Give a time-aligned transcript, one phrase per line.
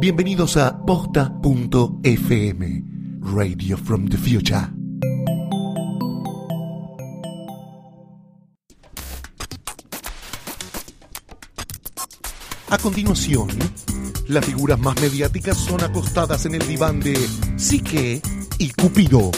[0.00, 1.24] Bienvenidos a posta.fm,
[3.20, 4.68] Radio from the Future.
[12.70, 13.48] A continuación,
[14.28, 17.16] las figuras más mediáticas son acostadas en el diván de
[17.56, 18.22] Psique
[18.58, 19.32] y Cupido.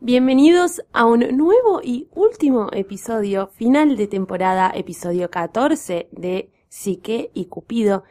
[0.00, 7.46] Bienvenidos a un nuevo y último episodio, final de temporada, episodio 14 de Psique y
[7.46, 8.04] Cupido,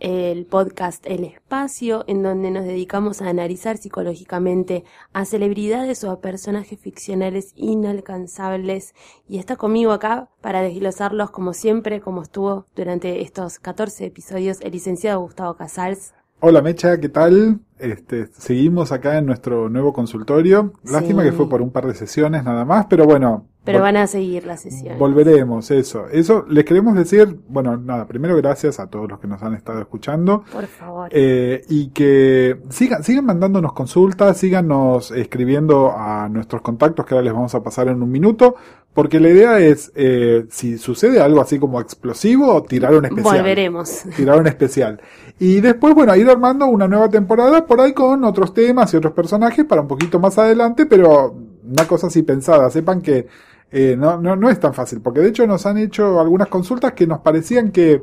[0.00, 6.20] el podcast El Espacio, en donde nos dedicamos a analizar psicológicamente a celebridades o a
[6.20, 8.94] personajes ficcionales inalcanzables.
[9.28, 14.72] Y está conmigo acá para desglosarlos como siempre, como estuvo durante estos 14 episodios, el
[14.72, 16.14] licenciado Gustavo Casals.
[16.44, 17.60] Hola Mecha, ¿qué tal?
[17.78, 20.72] Este, seguimos acá en nuestro nuevo consultorio.
[20.82, 21.30] Lástima Sí.
[21.30, 23.46] que fue por un par de sesiones nada más, pero bueno.
[23.64, 24.98] Pero van a seguir las sesiones.
[24.98, 26.08] Volveremos, eso.
[26.08, 29.80] Eso les queremos decir, bueno, nada, primero gracias a todos los que nos han estado
[29.80, 30.42] escuchando.
[30.52, 31.08] Por favor.
[31.12, 37.32] Eh, y que sigan, sigan mandándonos consultas, síganos escribiendo a nuestros contactos que ahora les
[37.34, 38.56] vamos a pasar en un minuto,
[38.94, 43.36] porque la idea es, eh, si sucede algo así como explosivo, tirar un especial.
[43.38, 44.02] Volveremos.
[44.16, 45.00] Tirar un especial.
[45.38, 49.12] Y después, bueno, ir armando una nueva temporada por ahí con otros temas y otros
[49.14, 51.34] personajes para un poquito más adelante, pero
[51.64, 52.68] una cosa así pensada.
[52.70, 53.26] Sepan que
[53.70, 56.92] eh, no, no, no es tan fácil, porque de hecho nos han hecho algunas consultas
[56.92, 58.02] que nos parecían que,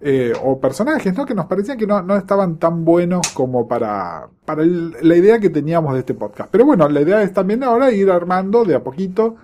[0.00, 1.26] eh, o personajes, ¿no?
[1.26, 5.38] Que nos parecían que no, no estaban tan buenos como para, para el- la idea
[5.38, 6.48] que teníamos de este podcast.
[6.50, 9.36] Pero bueno, la idea es también ahora ir armando de a poquito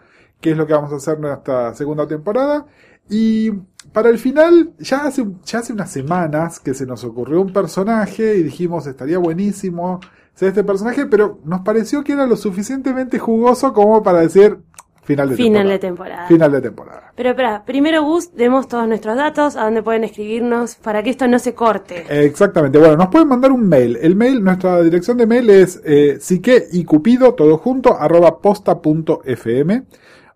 [0.42, 2.66] qué es lo que vamos a hacer en esta segunda temporada.
[3.08, 3.50] Y
[3.92, 8.36] para el final, ya hace, ya hace unas semanas que se nos ocurrió un personaje
[8.36, 10.00] y dijimos estaría buenísimo
[10.34, 14.58] ser este personaje, pero nos pareció que era lo suficientemente jugoso como para decir
[15.04, 15.72] final de Final temporada.
[15.72, 16.28] de temporada.
[16.28, 17.12] Final de temporada.
[17.16, 21.26] Pero espera, primero Gus, demos todos nuestros datos, a dónde pueden escribirnos para que esto
[21.26, 22.04] no se corte.
[22.08, 22.78] Exactamente.
[22.78, 23.98] Bueno, nos pueden mandar un mail.
[24.00, 29.82] El mail, nuestra dirección de mail es eh, psique y cupido, todo junto, arroba posta.fm.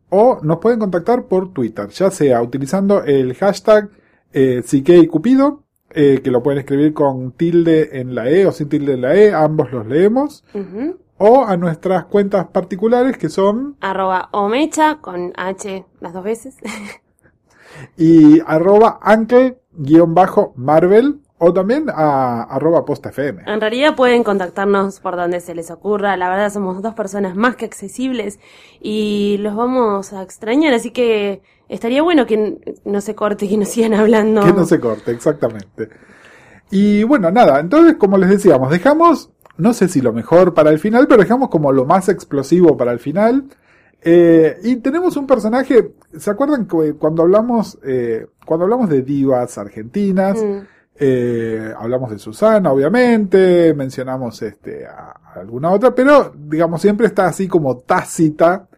[0.09, 3.91] O nos pueden contactar por Twitter, ya sea utilizando el hashtag
[4.33, 4.63] eh,
[5.11, 9.01] cupido, eh, que lo pueden escribir con tilde en la E o sin tilde en
[9.01, 10.45] la E, ambos los leemos.
[11.19, 16.57] O a nuestras cuentas particulares que son Arroba omecha con H las dos veces.
[17.97, 23.41] y arroba uncle-marvel o también a arroba postafm.
[23.47, 26.17] En realidad pueden contactarnos por donde se les ocurra.
[26.17, 28.39] La verdad somos dos personas más que accesibles
[28.81, 33.59] y los vamos a extrañar, así que estaría bueno que no se corte y que
[33.59, 34.43] nos sigan hablando.
[34.43, 35.91] Que no se corte, exactamente.
[36.71, 40.79] Y bueno, nada, entonces como les decíamos, dejamos, no sé si lo mejor para el
[40.79, 43.45] final, pero dejamos como lo más explosivo para el final.
[44.03, 49.59] Eh, y tenemos un personaje, ¿se acuerdan que cuando hablamos, eh, cuando hablamos de divas
[49.59, 50.76] argentinas, Mm.
[50.99, 57.27] Eh, hablamos de Susana, obviamente, mencionamos este, a, a alguna otra, pero digamos siempre está
[57.27, 58.69] así como tácita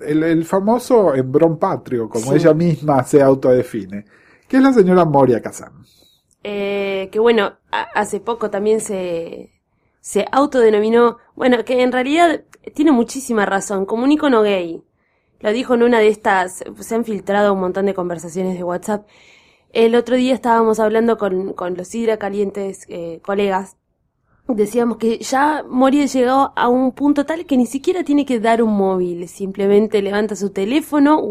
[0.00, 2.36] el, el famoso embrón patrio, como Sí.
[2.36, 4.04] ella misma se autodefine,
[4.48, 5.72] que es la señora Moria Kazan.
[6.42, 9.50] Eh, que bueno, a- hace poco también se,
[10.00, 12.42] se autodenominó, bueno, que en realidad
[12.74, 14.82] tiene muchísima razón, como un icono gay.
[15.40, 19.06] Lo dijo en una de estas, se han filtrado un montón de conversaciones de WhatsApp.
[19.72, 23.76] El otro día estábamos hablando con, con los sidra calientes eh, colegas.
[24.48, 28.62] Decíamos que ya Moria llegó a un punto tal que ni siquiera tiene que dar
[28.64, 31.22] un móvil, simplemente levanta su teléfono,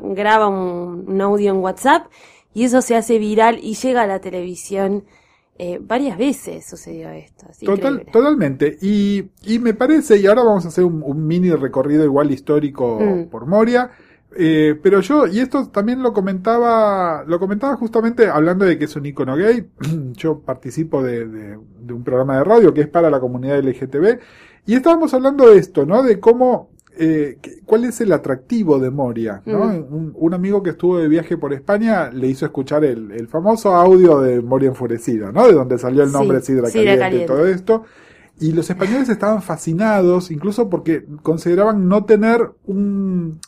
[0.00, 2.06] graba un, un audio en WhatsApp
[2.52, 5.04] y eso se hace viral y llega a la televisión.
[5.60, 7.46] Eh, varias veces sucedió esto.
[7.50, 8.76] es Total, totalmente.
[8.80, 12.98] Y, y me parece, y ahora vamos a hacer un, un mini recorrido igual histórico
[13.00, 13.24] Mm.
[13.28, 13.90] por Moria.
[14.36, 18.96] Eh, pero yo, y esto también lo comentaba, lo comentaba justamente hablando de que es
[18.96, 19.66] un icono gay.
[20.12, 24.18] yo participo de, de- de un programa de radio que es para la comunidad LGTB.
[24.66, 26.02] Y estábamos hablando de esto, ¿no?
[26.02, 26.70] De cómo
[27.00, 29.64] eh, cuál es el atractivo de Moria, ¿no?
[29.66, 29.94] Mm.
[29.94, 33.74] Un, un amigo que estuvo de viaje por España le hizo escuchar el, el famoso
[33.74, 35.46] audio de Moria enfurecida, ¿no?
[35.46, 37.26] De donde salió el Sí, nombre Sidra, Sidra Caliente y Caliente.
[37.32, 37.84] todo esto.
[38.40, 43.40] Y los españoles estaban fascinados, incluso porque consideraban no tener un,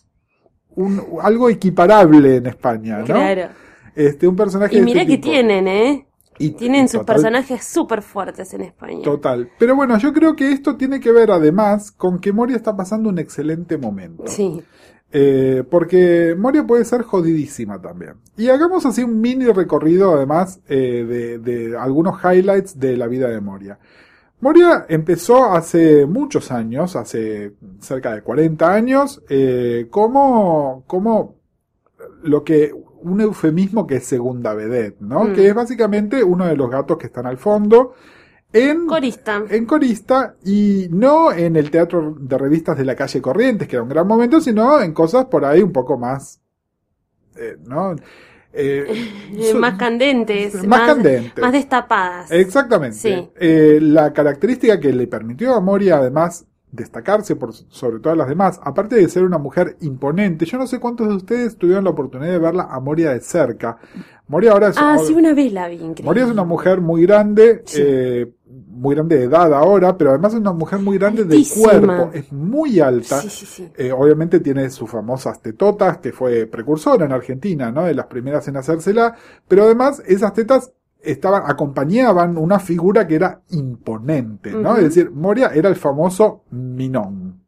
[0.81, 3.05] un algo equiparable en España, ¿no?
[3.05, 3.49] Claro.
[3.94, 5.31] Este, un personaje Y mira este que tipo.
[5.32, 6.06] tienen, ¿eh?
[6.38, 9.03] Y- Tienen sus total- personajes súper fuertes en España.
[9.03, 9.50] Total.
[9.59, 13.11] Pero bueno, yo creo que esto tiene que ver además con que Moria está pasando
[13.11, 14.25] un excelente momento.
[14.27, 14.62] Sí.
[15.12, 18.15] Eh, porque Moria puede ser jodidísima también.
[18.38, 23.29] Y hagamos así un mini recorrido además eh, de, de algunos highlights de la vida
[23.29, 23.79] de Moria.
[24.40, 31.37] Moria empezó hace muchos años, hace cerca de 40 años, eh, como, como
[32.22, 32.72] lo que,
[33.02, 35.25] un eufemismo que es segunda vedette, ¿no?
[35.25, 35.32] Mm.
[35.34, 37.94] Que es básicamente uno de los gatos que están al fondo.
[38.52, 39.44] En, Corista.
[39.48, 43.82] en corista y no en el teatro de revistas de la calle Corrientes, que era
[43.84, 46.40] un gran momento, sino en cosas por ahí un poco más,
[47.37, 47.94] eh, ¿no?
[48.52, 48.85] Eh,
[49.58, 50.67] más candentes.
[50.67, 51.41] más candentes.
[51.43, 52.31] Más destapadas.
[52.31, 52.97] Exactamente.
[52.97, 53.31] Sí.
[53.38, 58.61] Eh, la característica que le permitió a Moria además destacarse por sobre todas las demás,
[58.62, 62.31] aparte de ser una mujer imponente, yo no sé cuántos de ustedes tuvieron la oportunidad
[62.31, 63.76] de verla a Moria de cerca.
[64.29, 66.05] Moria ahora es Ah, sí, una vez la vi, increíble.
[66.05, 67.82] Moria es una mujer muy grande, Sí.
[67.85, 68.32] eh,
[68.81, 72.32] muy grande de edad ahora, pero además es una mujer muy grande de cuerpo, es
[72.32, 73.21] muy alta.
[73.21, 73.69] Sí, sí, sí.
[73.77, 77.85] Eh, obviamente tiene sus famosas tetotas, que fue precursora en Argentina, ¿no?
[77.85, 79.15] De las primeras en hacérsela,
[79.47, 84.77] pero además esas tetas estaban, acompañaban una figura que era imponente, ¿no?
[84.77, 87.44] Es decir, Moria era el famoso minón,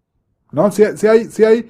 [0.52, 0.70] ¿no?
[0.70, 1.66] Si, si hay, si hay,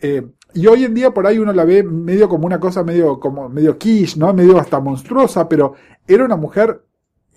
[0.00, 3.20] eh, y hoy en día por ahí uno la ve medio como una cosa medio,
[3.20, 4.32] como, medio quiche, ¿no?
[4.32, 5.74] Medio hasta monstruosa, pero
[6.06, 6.82] era una mujer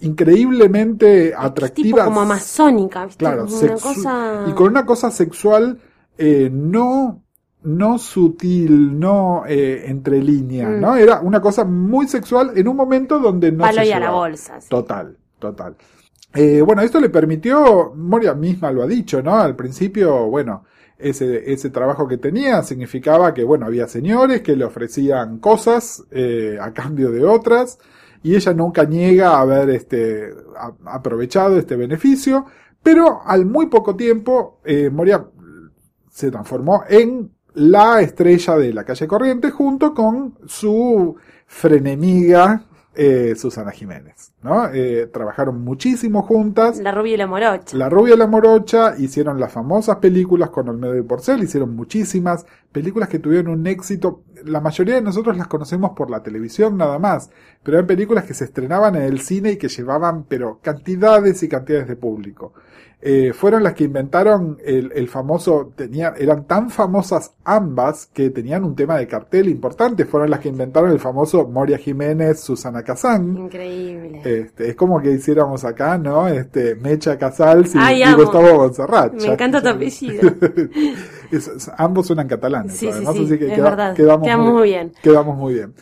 [0.05, 2.05] increíblemente Tipo atractiva.
[2.05, 3.19] como amazónica, ¿viste?
[3.19, 4.45] Claro, Como una sexu- cosa...
[4.47, 5.79] y con una cosa sexual
[6.17, 7.21] eh, no,
[7.63, 10.79] no sutil, no eh, entre líneas, Mm.
[10.81, 10.95] ¿no?
[10.95, 14.11] Era una cosa muy sexual en un momento donde no Palo se y a la
[14.11, 14.61] bolsa.
[14.61, 14.69] sí.
[14.69, 15.75] Total, total.
[16.33, 19.35] Eh, bueno, esto le permitió, Moria misma lo ha dicho, ¿no?
[19.39, 20.65] Al principio, bueno,
[20.97, 26.57] ese, ese trabajo que tenía significaba que, bueno, había señores que le ofrecían cosas eh,
[26.61, 27.79] a cambio de otras,
[28.25, 32.45] y ella nunca niega haber este, a- aprovechado este beneficio,
[32.81, 35.27] pero al muy poco tiempo, eh, Moria
[36.09, 43.71] se transformó en la estrella de la calle Corriente junto con su frenemiga eh, Susana
[43.71, 44.69] Jiménez, ¿no?
[44.73, 46.79] Eh, trabajaron muchísimo juntas.
[46.79, 47.77] La rubia y la morocha.
[47.77, 52.45] La rubia y la morocha hicieron las famosas películas con Olmedo y Porcel, hicieron muchísimas
[52.71, 54.23] películas que tuvieron un éxito.
[54.43, 57.29] La mayoría de nosotros las conocemos por la televisión nada más,
[57.63, 61.47] pero eran películas que se estrenaban en el cine y que llevaban, pero cantidades y
[61.49, 62.53] cantidades de público.
[63.07, 68.63] Eh, fueron las que inventaron el, el famoso, tenían, eran tan famosas ambas que tenían
[68.63, 73.37] un tema de cartel importante, fueron las que inventaron el famoso Moria Jiménez, Susana Kazán.
[73.37, 74.21] Increíble.
[74.23, 76.27] Este, es como que hiciéramos acá, ¿no?
[76.27, 78.13] Este, Mecha Casals y, Ay, y.
[78.13, 79.13] Gustavo Gonzarrat.
[79.13, 80.31] Me encanta tu apellido.
[81.31, 82.73] Es- es- ambos suenan catalanes.
[82.73, 83.95] Sí, sí, además, sí, así que es queda- verdad.
[83.95, 84.91] Quedamos, Quedamos muy bien.
[85.01, 85.73] Quedamos muy bien.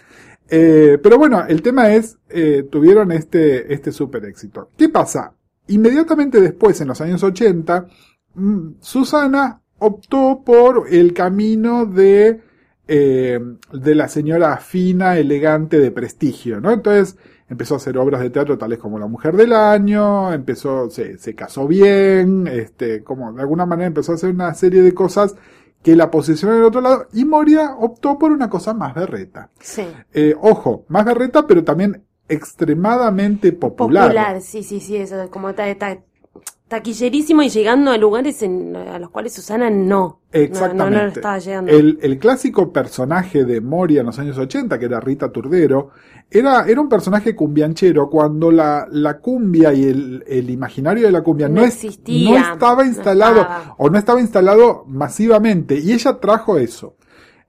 [0.49, 4.69] Eh, pero bueno, el tema es, eh, tuvieron este, este super éxito.
[4.77, 5.33] ¿Qué pasa?
[5.67, 7.87] Inmediatamente después, en los años 80,
[8.35, 12.41] mm, Susana optó por el camino de,
[12.87, 13.39] eh,
[13.71, 16.71] de la señora fina, elegante, de prestigio, ¿no?
[16.71, 17.17] Entonces,
[17.49, 21.35] empezó a hacer obras de teatro tales como La Mujer del Año, empezó, se, se
[21.35, 25.35] casó bien, este, como de alguna manera empezó a hacer una serie de cosas
[25.81, 29.49] que la posicionó en el otro lado, y Moria optó por una cosa más berreta.
[29.59, 29.85] Sí.
[30.13, 34.05] Eh, ojo, más berreta, pero también extremadamente popular.
[34.07, 35.99] Popular, sí, sí, sí, eso, como ta- ta-
[36.67, 40.21] taquillerísimo y llegando a lugares en, a los cuales Susana no.
[40.31, 40.83] Exactamente.
[40.83, 41.71] No, no, no estaba llegando.
[41.71, 45.91] El, el clásico personaje de Moria en los años 80, que era Rita Turdero,
[46.31, 51.21] era, era un personaje cumbianchero cuando la, la cumbia y el, el imaginario de la
[51.21, 53.75] cumbia no, existía, no estaba instalado estaba.
[53.77, 56.95] o no estaba instalado masivamente y ella trajo eso.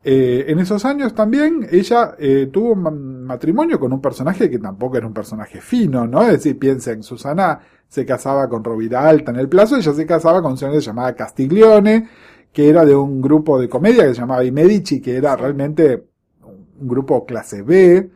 [0.06, 4.58] Eh, en esos años también ella eh, tuvo un ma- matrimonio con un personaje que
[4.58, 6.20] tampoco era un personaje fino, ¿no?
[6.24, 10.42] Es decir, piensen, Susana se casaba con Rovira Alta en el plazo, ella se casaba
[10.42, 12.08] con un señor que se llamaba Castiglione,
[12.52, 16.04] que era de un grupo de comedia que se llamaba I Medici, que era realmente
[16.42, 18.10] un grupo clase B.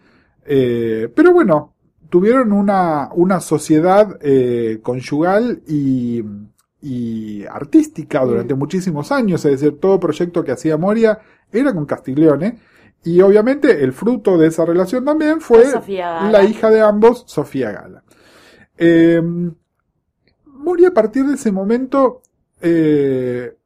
[0.47, 1.75] Eh, pero bueno,
[2.09, 6.25] tuvieron una, una sociedad eh, conyugal y,
[6.81, 11.19] y artística durante muchísimos años, es decir, todo proyecto que hacía Moria
[11.53, 12.59] era con Castiglione.
[13.05, 18.03] Y obviamente el fruto de esa relación también fue la hija de ambos, Sofía Gala.
[18.79, 19.21] Eh,
[20.47, 22.23] Moria a partir de ese momento
[22.61, 23.57] eh,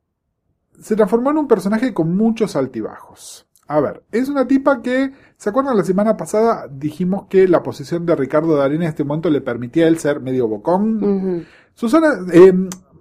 [0.81, 3.47] se transformó en un personaje con muchos altibajos.
[3.69, 5.77] A ver, es una tipa que, ¿se acuerdan?
[5.77, 9.85] La semana pasada dijimos que la posición de Ricardo Darín en este momento le permitía
[9.85, 11.47] a él ser medio bocón.
[11.75, 12.53] Susana, eh,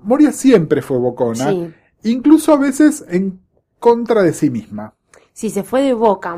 [0.03, 1.73] Moria siempre fue bocona, Sí.
[2.03, 3.41] incluso a veces en
[3.79, 4.93] contra de sí misma.
[5.33, 6.35] Sí, se fue de boca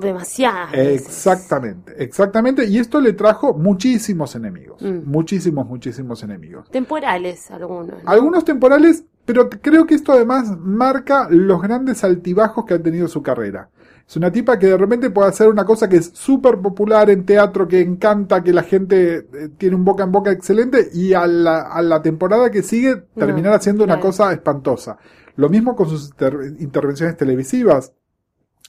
[0.00, 1.06] demasiadas veces.
[1.06, 5.00] Exactamente, exactamente, y esto le trajo muchísimos enemigos, Mm.
[5.04, 6.70] muchísimos, muchísimos enemigos.
[6.70, 8.02] Temporales algunos.
[8.02, 8.08] ¿no?
[8.10, 13.22] Algunos temporales, pero creo que esto además marca los grandes altibajos que ha tenido su
[13.22, 13.68] carrera.
[14.06, 17.24] Es una tipa que de repente puede hacer una cosa que es súper popular en
[17.24, 21.26] teatro, que encanta, que la gente eh, tiene un boca en boca excelente, y a
[21.26, 24.98] la, a la temporada que sigue terminar No, haciendo una cosa espantosa.
[25.36, 27.92] Lo mismo con sus inter- intervenciones televisivas.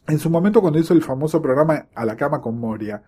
[0.08, 3.02] En su momento cuando hizo el famoso programa A la cama con Moria.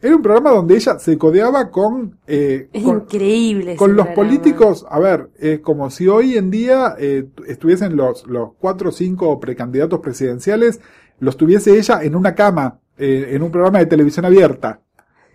[0.00, 2.18] Era un programa donde ella se codeaba con...
[2.26, 3.74] eh, Es con- increíble.
[3.76, 4.14] con los programa.
[4.30, 8.92] políticos, a ver, es como si hoy en día eh, estuviesen los, los cuatro o
[8.92, 10.80] cinco precandidatos presidenciales,
[11.18, 14.80] los tuviese ella en una cama, eh, en un programa de televisión abierta.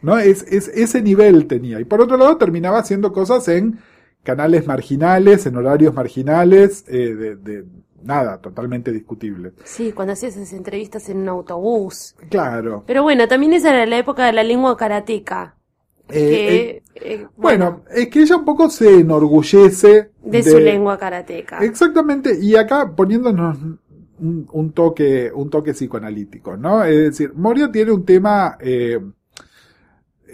[0.01, 0.17] ¿No?
[0.17, 1.79] Es, es, ese nivel tenía.
[1.81, 3.79] Y por otro lado terminaba haciendo cosas en
[4.23, 7.65] canales marginales, en horarios marginales, eh, de, de
[8.03, 9.53] nada, totalmente discutible.
[9.63, 12.15] Sí, cuando hacías esas entrevistas en un autobús.
[12.29, 12.83] Claro.
[12.85, 15.55] Pero bueno, también esa era la época de la lengua karateca.
[16.09, 21.63] Eh, que, eh, Bueno, es que ella un poco se enorgullece de, su lengua karateca.
[21.63, 23.57] Exactamente, y acá poniéndonos
[24.19, 26.83] un, un toque, un toque psicoanalítico, ¿no?
[26.83, 28.99] Es decir, Moria tiene un tema, eh,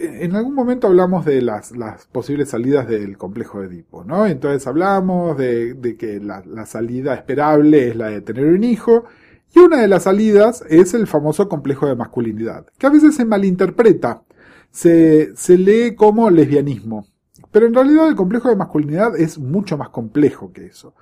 [0.00, 1.72] en algún momento hablamos de las,
[2.12, 4.26] posibles salidas del complejo de Edipo, ¿no?
[4.26, 9.04] Entonces hablamos de, que la, la salida esperable es la de tener un hijo,
[9.54, 13.24] y una de las salidas es el famoso complejo de masculinidad, que a veces se
[13.24, 14.22] malinterpreta,
[14.70, 17.06] se, se lee como lesbianismo,
[17.50, 20.94] pero en realidad el complejo de masculinidad es mucho más complejo que eso.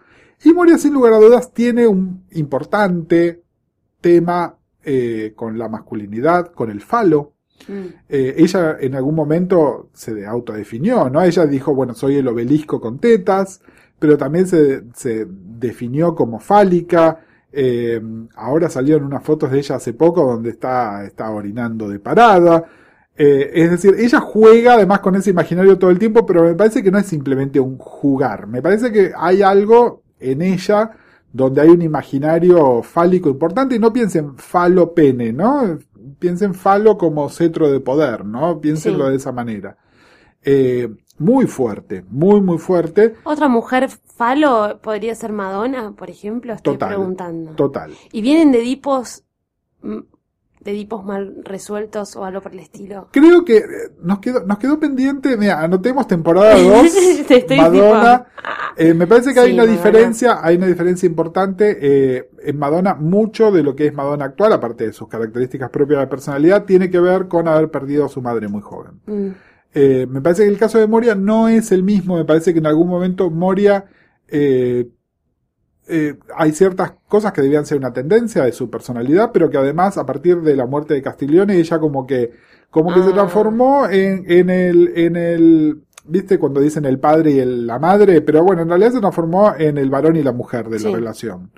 [0.44, 3.42] Y Moria, sin lugar a dudas, tiene un importante
[4.00, 7.34] tema eh, con la masculinidad, con el falo.
[7.66, 7.86] Mm.
[8.08, 11.22] Eh, ella en algún momento se autodefinió, ¿no?
[11.22, 13.60] Ella dijo, bueno, soy el obelisco con tetas,
[13.98, 17.20] pero también se, se definió como fálica.
[17.50, 18.00] Eh,
[18.36, 22.64] ahora salieron unas fotos de ella hace poco donde está, está orinando de parada.
[23.16, 26.82] Eh, es decir, ella juega además con ese imaginario todo el tiempo, pero me parece
[26.82, 28.46] que no es simplemente un jugar.
[28.46, 30.92] Me parece que hay algo en ella
[31.32, 35.78] donde hay un imaginario fálico importante y no piensen falo pene, ¿no?
[36.18, 38.60] Piensen falo como cetro de poder, ¿no?
[38.60, 39.10] Piénsenlo Sí.
[39.10, 39.76] de esa manera.
[40.42, 43.14] Eh, muy fuerte, muy, muy fuerte.
[43.24, 47.52] Otra mujer falo podría ser Madonna, por ejemplo, estoy Total, preguntando.
[47.52, 47.92] Total.
[48.12, 49.24] ¿Y vienen de dipos,
[49.82, 49.98] mm,
[50.64, 53.08] de dipos mal resueltos o algo por el estilo?
[53.12, 53.64] Creo que eh,
[54.02, 58.26] nos quedó, nos quedó pendiente, mira, anotemos temporada 2, Te estoy Madonna.
[58.76, 59.76] Eh, me parece que hay una Madonna.
[59.76, 61.78] diferencia, hay una diferencia importante.
[61.80, 66.00] eh, en Madonna, mucho de lo que es Madonna actual, aparte de sus características propias
[66.00, 69.00] de personalidad, tiene que ver con haber perdido a su madre muy joven.
[69.06, 69.28] Mm,
[69.74, 72.58] Eh, me parece que el caso de Moria no es el mismo, me parece que
[72.58, 73.84] en algún momento Moria
[74.28, 74.88] eh,
[75.88, 79.96] eh, hay ciertas cosas que debían ser una tendencia de su personalidad, pero que además
[79.98, 82.30] a partir de la muerte de Castiglione ella como que
[82.70, 83.14] como que se Ah.
[83.14, 88.20] transformó en, en el en el viste cuando dicen el padre y el- la madre,
[88.22, 90.84] pero bueno, en realidad se transformó en el varón y la mujer de Sí.
[90.86, 91.50] la relación.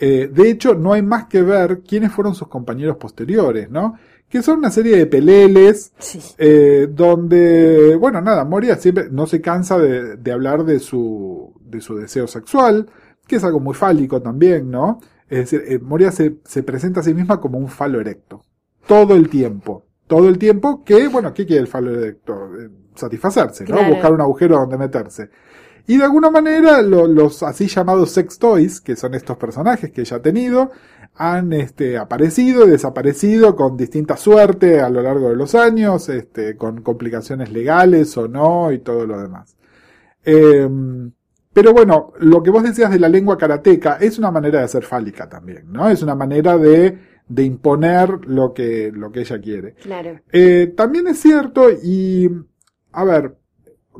[0.00, 3.94] Eh, de hecho, no hay más que ver quiénes fueron sus compañeros posteriores, ¿no?
[4.28, 6.20] Que son una serie de peleles, sí.
[6.38, 11.80] eh, donde, bueno, nada, Moria siempre no se cansa de, de hablar de su, de
[11.80, 12.86] su deseo sexual,
[13.26, 15.00] que es algo muy fálico también, ¿no?
[15.28, 18.42] Es decir, eh, Moria se, se presenta a sí misma como un falo erecto.
[18.86, 19.86] Todo el tiempo.
[20.06, 22.50] Todo el tiempo que, bueno, ¿qué quiere el falo erecto?
[22.60, 23.76] Eh, satisfacerse, ¿no?
[23.76, 23.94] Claro.
[23.94, 25.30] Buscar un agujero donde meterse.
[25.86, 30.02] Y de alguna manera lo- los así llamados sex toys, que son estos personajes que
[30.02, 30.70] ella ha tenido,
[31.16, 36.56] han este, aparecido y desaparecido con distinta suerte a lo largo de los años, este,
[36.56, 39.56] con complicaciones legales o no y todo lo demás.
[40.24, 40.68] Eh,
[41.54, 44.84] pero bueno, lo que vos decías de la lengua karateca es una manera de ser
[44.84, 45.88] fálica también, ¿no?
[45.88, 49.74] Es una manera de, de imponer lo que, lo que ella quiere.
[49.76, 50.20] Claro.
[50.32, 52.28] Eh, también es cierto, y
[52.92, 53.36] a ver,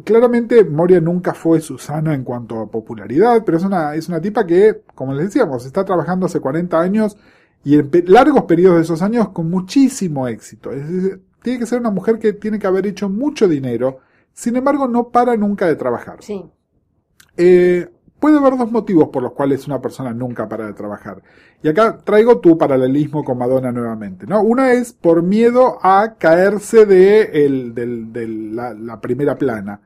[0.04, 4.46] claramente Moria nunca fue Susana en cuanto a popularidad, pero es una, es una tipa
[4.46, 7.16] que, como les decíamos, está trabajando hace 40 años
[7.64, 10.72] y en pe- largos periodos de esos años con muchísimo éxito.
[10.72, 13.98] Es decir, tiene que ser una mujer que tiene que haber hecho mucho dinero,
[14.32, 16.16] sin embargo no para nunca de trabajar.
[16.20, 16.44] Sí.
[17.36, 17.88] Eh,
[18.20, 21.22] puede haber dos motivos por los cuales una persona nunca para de trabajar.
[21.62, 24.42] Y acá traigo tu paralelismo con Madonna nuevamente, ¿no?
[24.42, 27.30] Una es por miedo a caerse de
[28.52, 29.80] la primera plana.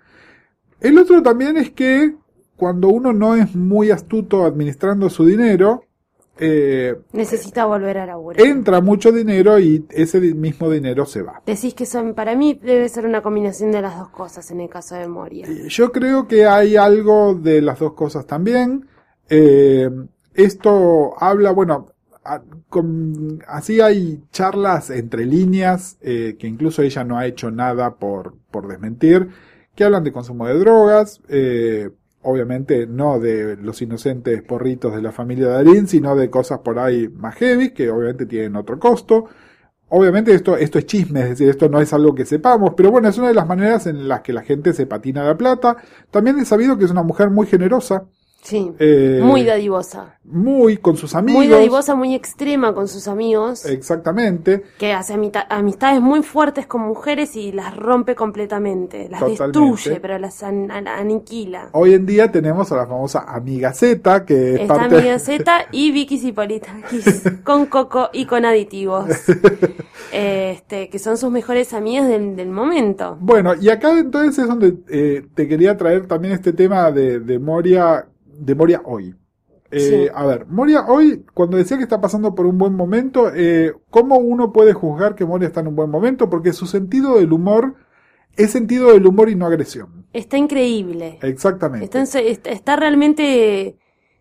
[0.80, 2.14] El otro también es que
[2.56, 5.84] cuando uno no es muy astuto administrando su dinero,
[6.38, 8.40] eh, Necesita volver a laburar.
[8.46, 11.42] entra mucho dinero y ese mismo dinero se va.
[11.46, 14.68] Decís que son, para mí debe ser una combinación de las dos cosas en el
[14.68, 15.46] caso de Moria.
[15.46, 18.86] Eh, Yo creo que hay algo de las dos cosas también.
[19.28, 19.90] Eh,
[20.34, 21.86] esto habla, bueno,
[22.24, 27.96] a- con- así hay charlas entre líneas, eh, que incluso ella no ha hecho nada
[27.96, 29.28] por, por desmentir,
[29.74, 31.90] que hablan de consumo de drogas, eh,
[32.22, 37.08] obviamente no de los inocentes porritos de la familia Darín, sino de cosas por ahí
[37.08, 39.26] más heavy, que obviamente tienen otro costo.
[39.90, 43.08] Obviamente esto, esto es chisme, es decir, esto no es algo que sepamos, pero bueno,
[43.08, 45.78] es una de las maneras en las que la gente se patina la plata.
[46.10, 48.04] También he sabido que es una mujer muy generosa,
[48.40, 48.72] Sí.
[48.78, 50.16] eh, muy dadivosa.
[50.24, 51.38] muy con sus amigos.
[51.40, 53.64] Muy dadivosa, muy extrema con sus amigos.
[53.66, 54.62] Exactamente.
[54.78, 55.14] que hace
[55.50, 59.08] amistades muy fuertes con mujeres y las rompe completamente.
[59.10, 59.58] Las Totalmente.
[59.60, 61.68] destruye, pero las an- an- aniquila.
[61.72, 65.66] Hoy en día tenemos a la famosa amiga Z, que es Está parte amiga Z
[65.72, 69.06] y Vicky Zipolitakis con coco y con aditivos.
[70.10, 73.18] Este, que son sus mejores amigas del, del momento.
[73.20, 77.38] Bueno, y acá entonces es donde eh, te quería traer también este tema de, de
[77.38, 78.06] Moria,
[78.38, 79.14] de Moria hoy.
[79.70, 80.08] Eh, Sí.
[80.14, 84.16] A ver, Moria hoy, cuando decía que está pasando por un buen momento, eh, ¿cómo
[84.16, 86.30] uno puede juzgar que Moria está en un buen momento?
[86.30, 87.74] Porque su sentido del humor
[88.36, 90.06] es sentido del humor y no agresión.
[90.12, 91.18] Está increíble.
[91.22, 92.00] Exactamente.
[92.44, 93.78] Está realmente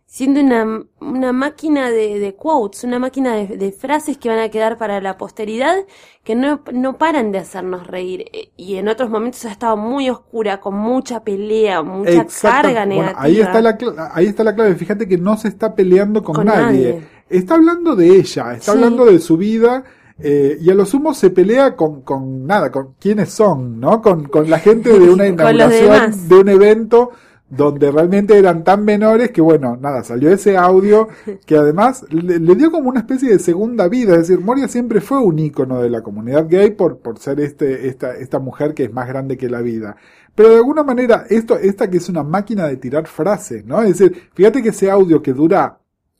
[0.10, 4.50] siendo una, una máquina de, de quotes, una máquina de, de frases que van a
[4.50, 5.76] quedar para la posteridad,
[6.24, 8.26] que no, no paran de hacernos reír.
[8.32, 13.04] Eh, Y en otros momentos ha estado muy oscura, con mucha pelea, mucha carga bueno,
[13.04, 13.22] negativa.
[13.22, 13.78] ahí está la
[14.14, 14.76] ahí está la clave.
[14.76, 16.94] Fíjate que no se está peleando con, Con nadie.
[16.94, 17.08] nadie.
[17.30, 18.78] Está hablando de ella, está Sí.
[18.78, 19.84] hablando de su vida.
[20.20, 24.02] eh, y a lo sumo se pelea con, con nada, con quiénes son, ¿no?
[24.02, 27.12] Con, con la gente de una inauguración de un evento
[27.50, 31.08] donde realmente eran tan menores que bueno, nada, salió ese audio
[31.46, 35.00] que además le, le dio como una especie de segunda vida, es decir, Moria siempre
[35.00, 38.84] fue un ícono de la comunidad gay por, por ser este, esta, esta mujer que
[38.86, 39.96] es más grande que la vida.
[40.36, 43.82] Pero de alguna manera, esto, esta que es una máquina de tirar frases, ¿no?
[43.82, 45.80] Es decir, fíjate que ese audio que dura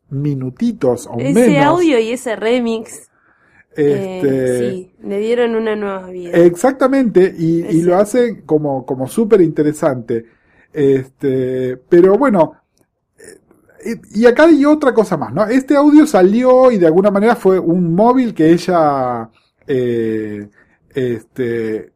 [0.10, 1.66] minutitos o Ese menos.
[1.66, 3.10] audio y ese remix,
[3.76, 6.32] eh, este, sí, le dieron una nueva vida.
[6.34, 7.84] Exactamente, y, y Ese.
[7.84, 10.26] lo hacen como, como súper interesante.
[10.74, 12.54] Este, pero bueno,
[13.86, 15.46] eh, y acá hay otra cosa más, ¿no?
[15.48, 19.30] Este audio salió y de alguna manera fue un móvil que ella
[19.66, 20.48] eh,
[20.94, 21.92] este,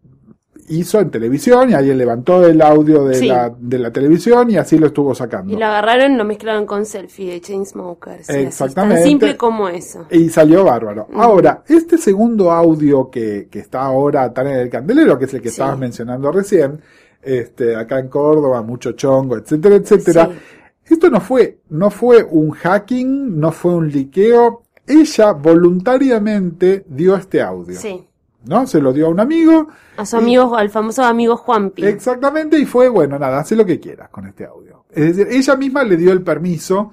[0.69, 3.27] hizo en televisión y alguien levantó el audio de, Sí.
[3.27, 5.53] la, de la televisión y así lo estuvo sacando.
[5.53, 8.29] Y lo agarraron y lo mezclaron con selfie de Chainsmokers.
[8.29, 8.95] Exactamente.
[9.01, 10.05] Tan simple como eso.
[10.11, 11.07] Y salió bárbaro.
[11.13, 15.41] Ahora, este segundo audio que, que está ahora tan en el candelero, que es el
[15.41, 15.55] que Sí.
[15.55, 16.79] estabas mencionando recién,
[17.21, 20.29] este, acá en Córdoba, mucho chongo, etcétera, etcétera.
[20.31, 20.93] Sí.
[20.93, 24.63] Esto no fue, no fue un hacking, no fue un liqueo.
[24.85, 27.79] Ella voluntariamente dio este audio.
[27.79, 28.07] Sí.
[28.43, 28.65] ¿No?
[28.65, 29.67] Se lo dio a un amigo.
[29.97, 31.85] A su amigo, al famoso amigo Juanpi.
[31.85, 34.85] Exactamente, y fue, bueno, nada, hace lo que quieras con este audio.
[34.89, 36.91] Es decir, ella misma le dio el permiso,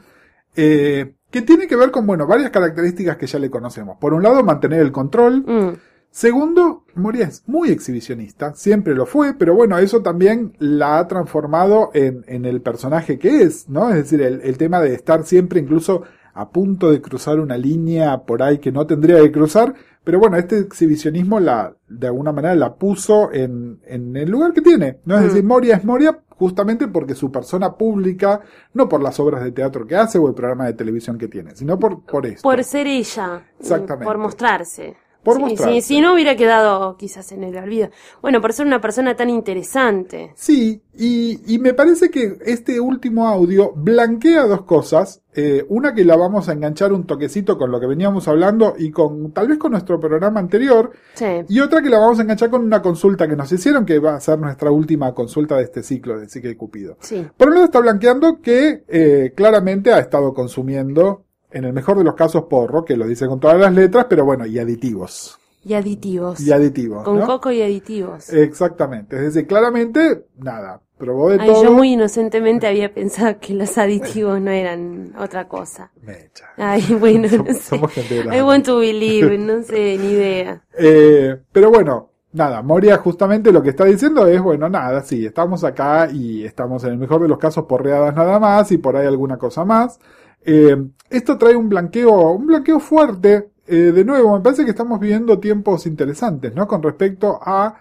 [0.55, 3.97] eh, que tiene que ver con, bueno, varias características que ya le conocemos.
[3.99, 5.45] Por un lado, mantener el control.
[5.47, 5.73] Mm,
[6.11, 11.90] Segundo, Moria es muy exhibicionista, siempre lo fue, pero bueno, eso también la ha transformado
[11.94, 13.90] en, en el personaje que es, ¿no?
[13.90, 16.03] Es decir, el, el tema de estar siempre incluso
[16.35, 20.37] a punto de cruzar una línea por ahí que no tendría que cruzar, pero bueno,
[20.38, 25.16] este exhibicionismo la, de alguna manera la puso en, en el lugar que tiene, ¿no?
[25.16, 25.25] Es Mm.
[25.27, 28.40] decir, Moria es Moria justamente porque su persona pública,
[28.73, 31.55] no por las obras de teatro que hace o el programa de televisión que tiene,
[31.55, 32.42] sino por, por esto.
[32.42, 33.38] por ser ella.
[33.38, 34.05] mm, Exactamente.
[34.05, 34.97] Por mostrarse.
[35.37, 37.91] Por Sí, sí, si no hubiera quedado quizás en el olvido.
[38.23, 40.33] Bueno, por ser una persona tan interesante.
[40.35, 45.23] Sí, y, y me parece que este último audio blanquea dos cosas.
[45.35, 48.91] Eh, una que la vamos a enganchar un toquecito con lo que veníamos hablando y
[48.91, 50.91] con tal vez con nuestro programa anterior.
[51.14, 51.27] Sí.
[51.49, 54.17] Y otra que la vamos a enganchar con una consulta que nos hicieron, que va
[54.17, 56.97] a ser nuestra última consulta de este ciclo de Psique y Cupido.
[57.01, 57.25] Sí.
[57.37, 62.04] Por un lado está blanqueando que eh, claramente ha estado consumiendo, en el mejor de
[62.04, 65.38] los casos, porro, que lo dice con todas las letras, pero bueno, y aditivos.
[65.64, 66.40] Y aditivos.
[66.40, 67.04] Y aditivos.
[67.04, 67.26] Con ¿no?
[67.26, 68.32] coco y aditivos.
[68.32, 69.16] Exactamente.
[69.16, 71.64] Es decir, claramente, nada, probó de Ay, todo.
[71.64, 75.90] yo muy inocentemente había pensado que los aditivos no eran otra cosa.
[76.02, 76.46] Mecha.
[76.56, 77.62] Ay, bueno, no Somos- sé.
[77.62, 78.37] somos gente.
[78.37, 80.62] I want to believe, no sé, ni idea.
[80.78, 85.64] Eh, pero bueno, nada, Moria justamente lo que está diciendo es, bueno, nada, sí, estamos
[85.64, 89.06] acá y estamos en el mejor de los casos porreadas nada más y por ahí
[89.06, 89.98] alguna cosa más.
[90.44, 90.77] Eh,
[91.11, 93.51] esto trae un blanqueo, un blanqueo fuerte.
[93.66, 96.66] Eh, de nuevo, me parece que estamos viviendo tiempos interesantes, ¿no?
[96.66, 97.79] Con respecto a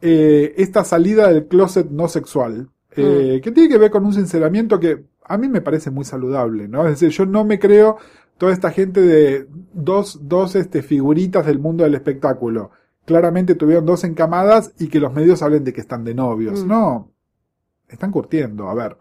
[0.00, 2.70] eh, esta salida del closet no sexual.
[2.96, 6.66] eh, que tiene que ver con un sinceramiento que a mí me parece muy saludable,
[6.68, 6.84] ¿no?
[6.86, 7.98] Es decir, yo no me creo
[8.36, 12.70] toda esta gente de dos, dos este, figuritas del mundo del espectáculo.
[13.04, 16.64] Claramente tuvieron dos encamadas y que los medios hablen de que están de novios.
[16.64, 16.68] Mm.
[16.68, 17.10] No,
[17.88, 18.96] están curtiendo, a ver.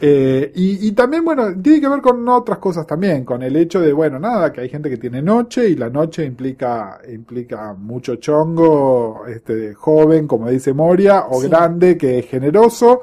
[0.00, 3.80] Eh, y, y también, bueno, tiene que ver con otras cosas también, con el hecho
[3.80, 8.16] de, bueno, nada, que hay gente que tiene noche y la noche implica, implica mucho
[8.16, 11.48] chongo, este, joven, como dice Moria, o Sí.
[11.48, 13.02] grande, que es generoso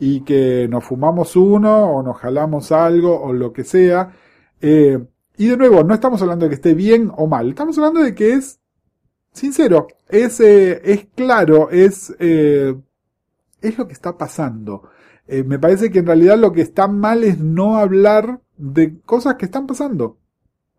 [0.00, 4.12] y que nos fumamos uno o nos jalamos algo o lo que sea.
[4.60, 4.98] Eh,
[5.36, 8.14] y de nuevo, no estamos hablando de que esté bien o mal, estamos hablando de
[8.14, 8.58] que es
[9.32, 12.74] sincero, es, eh, es claro, es, eh,
[13.60, 14.82] es lo que está pasando.
[15.26, 19.36] Eh, me parece que en realidad lo que está mal es no hablar de cosas
[19.36, 20.18] que están pasando,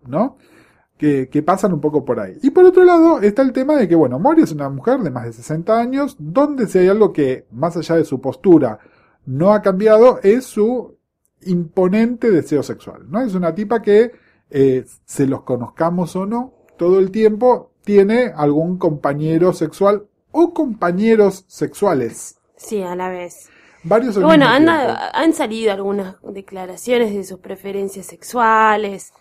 [0.06, 0.38] ¿no?
[0.98, 2.38] Que, que pasan un poco por ahí.
[2.44, 5.12] Y por otro lado está el tema de que, bueno, Mori es una mujer de
[5.12, 8.80] más de 60 años, donde si hay algo que, más allá de su postura,
[9.26, 10.98] no ha cambiado, es su
[11.42, 13.22] imponente deseo sexual, ¿no?
[13.22, 14.12] Es una tipa que,
[14.50, 21.46] eh, se los conozcamos o no, todo el tiempo tiene algún compañero sexual o compañeros
[21.48, 22.38] sexuales.
[22.56, 23.50] Sí, a la vez.
[23.84, 29.12] Varios Bueno, anda, han salido algunas declaraciones de sus preferencias sexuales.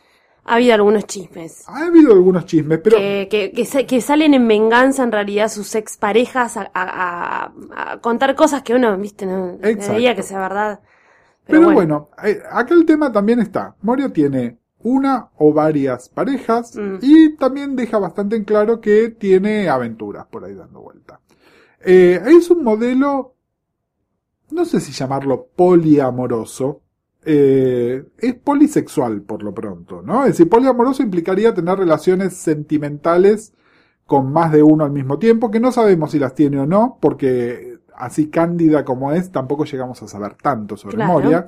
[0.44, 1.64] Ha habido algunos chismes.
[1.68, 5.48] Ha habido algunos chismes, pero que, que, que, sa- que salen en venganza en realidad
[5.48, 10.40] sus exparejas a, a, a- a contar cosas que uno, viste, no veía que sea
[10.40, 10.80] verdad.
[11.46, 13.74] Pero, bueno, eh, acá el tema también está.
[13.82, 16.96] Moria tiene una o varias parejas Mm.
[17.02, 21.20] y también deja bastante en claro que tiene aventuras por ahí dando vuelta.
[21.84, 23.34] Eh, es un modelo,
[24.52, 26.82] no sé si llamarlo poliamoroso,
[27.24, 30.22] eh, es polisexual por lo pronto, ¿no?
[30.24, 33.52] Es decir, poliamoroso implicaría tener relaciones sentimentales
[34.06, 36.98] con más de uno al mismo tiempo, que no sabemos si las tiene o no,
[37.00, 41.12] porque así cándida como es, tampoco llegamos a saber tanto sobre Claro.
[41.12, 41.46] Moria.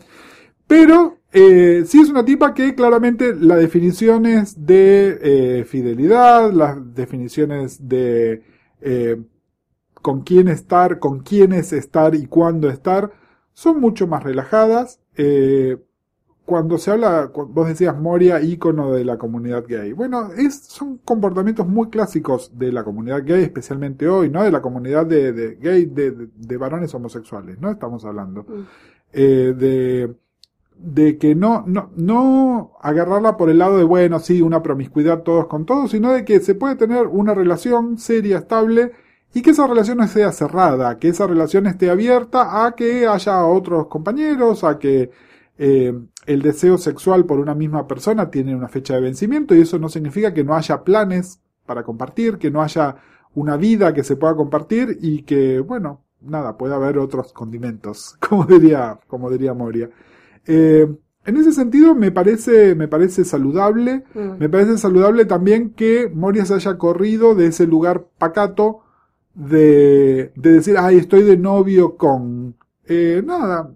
[0.66, 7.86] Pero eh, sí es una tipa que claramente las definiciones de eh, fidelidad, las definiciones
[7.86, 8.42] de
[8.80, 9.20] eh,
[10.04, 13.10] con quién estar, con quiénes estar y cuándo estar,
[13.54, 15.00] son mucho más relajadas.
[15.16, 15.78] Eh,
[16.46, 19.92] cuando se habla, vos decías Moria, ícono de la comunidad gay.
[19.94, 24.42] Bueno, es, son comportamientos muy clásicos de la comunidad gay, especialmente hoy, ¿no?
[24.44, 27.70] De la comunidad de, de gay, de, de- de varones homosexuales, ¿no?
[27.70, 28.42] Estamos hablando.
[28.42, 28.62] Mm.
[29.14, 30.14] Eh, de,
[30.76, 35.46] de que no, no, no agarrarla por el lado de, bueno, sí, una promiscuidad todos
[35.46, 38.92] con todos, sino de que se puede tener una relación seria, estable,
[39.34, 43.44] y que esa relación no sea cerrada, que esa relación esté abierta a que haya
[43.44, 45.10] otros compañeros, a que
[45.58, 45.92] eh,
[46.26, 49.88] el deseo sexual por una misma persona tiene una fecha de vencimiento y eso no
[49.88, 52.96] significa que no haya planes para compartir, que no haya
[53.34, 58.44] una vida que se pueda compartir y que, bueno, nada, puede haber otros condimentos, como
[58.46, 59.90] diría, como diría Moria.
[60.46, 60.86] Eh,
[61.26, 64.38] en ese sentido me parece, me parece saludable, Mm.
[64.38, 68.83] me parece saludable también que Moria se haya corrido de ese lugar pacato
[69.34, 73.72] de, de decir, ay, estoy de novio con, eh, nada,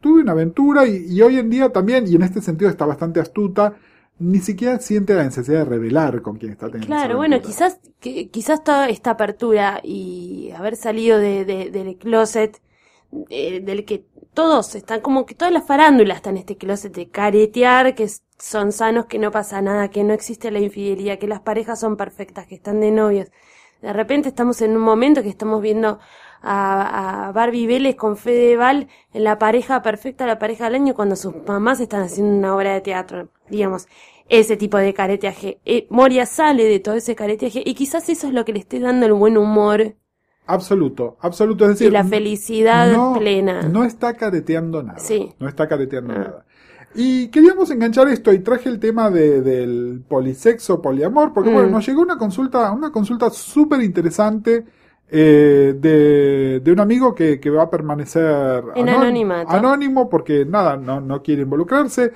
[0.00, 3.20] tuve una aventura y, y hoy en día también, y en este sentido está bastante
[3.20, 3.76] astuta,
[4.18, 6.96] ni siquiera siente la necesidad de revelar con quién está teniendo.
[6.96, 11.96] esa Claro, bueno, quizás, que, quizás toda esta apertura y haber salido de, de- del
[11.96, 12.60] closet,
[13.30, 14.04] eh, del que
[14.34, 18.72] todos están, como que todas las farándulas están en este closet de caretear, que son
[18.72, 22.46] sanos, que no pasa nada, que no existe la infidelidad, que las parejas son perfectas,
[22.46, 23.28] que están de novios.
[23.84, 25.98] De repente estamos en un momento que estamos viendo
[26.40, 31.16] a, a Barbie Vélez con Fedeval en la pareja perfecta, la pareja del año, cuando
[31.16, 33.86] sus mamás están haciendo una obra de teatro, digamos,
[34.28, 35.58] ese tipo de careteaje.
[35.66, 38.80] Eh, Moria sale de todo ese careteaje y quizás eso es lo que le esté
[38.80, 39.96] dando el buen humor
[40.46, 41.64] Absoluto, absoluto.
[41.64, 43.62] Es decir, y la felicidad no, plena.
[43.62, 44.98] No está careteando nada.
[44.98, 45.32] Sí.
[45.38, 46.18] No está careteando Ah.
[46.18, 46.46] nada.
[46.94, 51.54] Y queríamos enganchar esto y traje el tema de, del polisexo, poliamor, porque Mm.
[51.54, 54.64] bueno, nos llegó una consulta, una consulta súper interesante
[55.10, 59.50] eh, de, de un amigo que, que va a permanecer En anón- anonimato.
[59.50, 62.12] anónimo porque nada, no, no quiere involucrarse.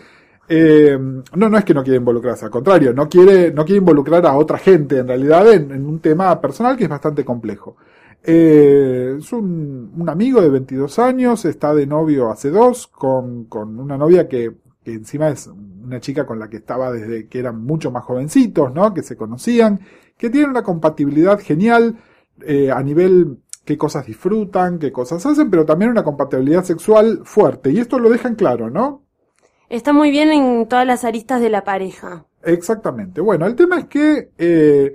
[0.49, 0.97] Eh,
[1.37, 4.35] no, no es que no quiere involucrarse, al contrario, no quiere, no quiere involucrar a
[4.37, 7.77] otra gente en realidad en, en un tema personal que es bastante complejo.
[8.25, 13.79] Eh, es un, un amigo de 22 años, está de novio hace dos, con, con
[13.79, 14.53] una novia que,
[14.89, 18.73] que encima es una chica con la que estaba desde que eran mucho más jovencitos,
[18.73, 18.95] ¿no?
[18.95, 19.81] Que se conocían,
[20.17, 21.97] que tienen una compatibilidad genial
[22.47, 27.71] eh, a nivel qué cosas disfrutan, qué cosas hacen, pero también una compatibilidad sexual fuerte.
[27.71, 29.03] Y esto lo dejan claro, ¿no?
[29.69, 32.25] Está muy bien en todas las aristas de la pareja.
[32.43, 33.21] Exactamente.
[33.21, 34.95] Bueno, el tema es que eh,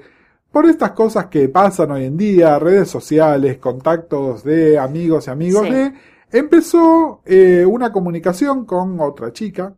[0.52, 5.68] por estas cosas que pasan hoy en día, redes sociales, contactos de amigos y amigos
[5.68, 5.72] Sí.
[5.72, 5.94] de,
[6.32, 9.76] empezó eh, una comunicación con otra chica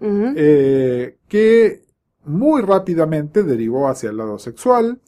[0.00, 1.82] Eh, que
[2.24, 5.00] muy rápidamente derivó hacia el lado sexual.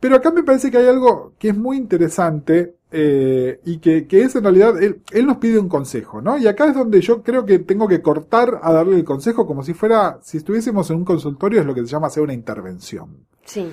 [0.00, 4.22] Pero acá me parece que hay algo que es muy interesante eh, y que, que
[4.22, 6.36] es en realidad, él, él nos pide un consejo, ¿no?
[6.36, 9.62] Y acá es donde yo creo que tengo que cortar a darle el consejo como
[9.62, 13.26] si fuera, si estuviésemos en un consultorio, es lo que se llama hacer una intervención.
[13.44, 13.72] Sí.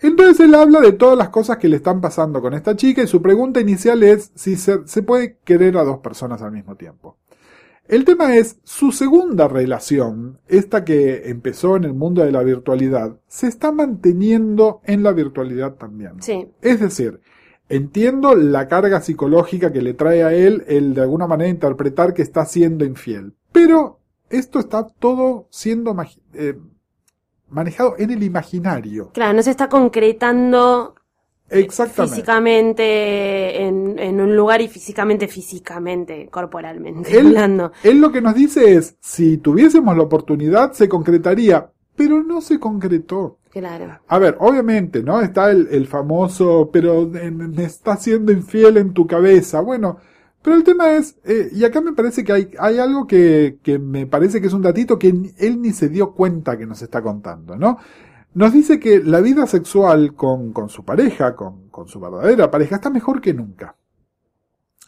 [0.00, 3.06] Entonces él habla de todas las cosas que le están pasando con esta chica y
[3.06, 7.18] su pregunta inicial es si se, se puede querer a dos personas al mismo tiempo.
[7.88, 13.18] El tema es, su segunda relación, esta que empezó en el mundo de la virtualidad,
[13.26, 16.22] se está manteniendo en la virtualidad también.
[16.22, 16.48] Sí.
[16.60, 17.20] Es decir,
[17.70, 22.20] entiendo la carga psicológica que le trae a él el de alguna manera interpretar que
[22.20, 25.96] está siendo infiel, pero esto está todo siendo
[26.34, 26.58] eh,
[27.48, 29.12] manejado en el imaginario.
[29.14, 30.94] Claro, no se está concretando
[31.50, 32.14] Exactamente.
[32.14, 37.72] físicamente en, en un lugar y físicamente, físicamente, corporalmente Él, hablando.
[37.82, 42.58] él lo que nos dice es, si tuviésemos la oportunidad, se concretaría, pero no se
[42.60, 43.38] concretó.
[43.50, 43.98] Claro.
[44.06, 45.20] A ver, obviamente, ¿no?
[45.20, 49.60] Está el, el famoso, pero me está siendo infiel en tu cabeza.
[49.62, 49.98] Bueno,
[50.42, 53.78] pero el tema es, eh, y acá me parece que hay, hay algo que, que
[53.78, 57.02] me parece que es un datito que él ni se dio cuenta que nos está
[57.02, 57.78] contando, ¿no?
[58.34, 62.76] Nos dice que la vida sexual con, con su pareja, con, con su verdadera pareja,
[62.76, 63.74] está mejor que nunca.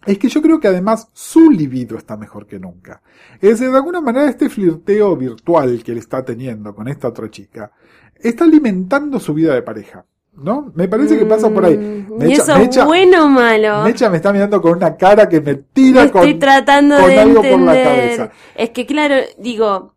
[0.06, 3.02] Es que yo creo que además su libido está mejor que nunca.
[3.40, 7.30] Es decir, de alguna manera este flirteo virtual que él está teniendo con esta otra
[7.30, 7.70] chica
[8.14, 10.04] está alimentando su vida de pareja.
[10.32, 10.72] ¿No?
[10.76, 11.76] Me parece que pasa por ahí.
[11.76, 13.82] Mm, Me ¿Y echa- eso me es echa- bueno o malo?
[13.82, 17.08] Mecha me está mirando con una cara que me tira Me con, estoy tratando con
[17.08, 18.30] de algo por la cabeza.
[18.54, 19.94] Es que claro, digo,